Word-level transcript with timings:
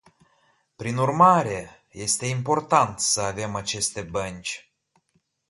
Prin 0.75 0.97
urmare, 0.97 1.85
este 1.91 2.25
important 2.25 2.99
să 2.99 3.21
avem 3.21 3.55
aceste 3.55 4.01
bănci. 4.01 4.71